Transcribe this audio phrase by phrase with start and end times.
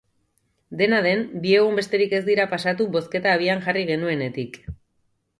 [0.77, 4.57] Dena den, bi egun besterik ez dira pasatu bozketa abian jarri genuenetik.